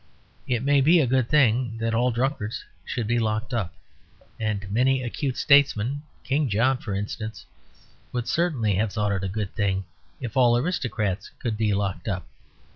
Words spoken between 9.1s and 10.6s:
it a good thing if all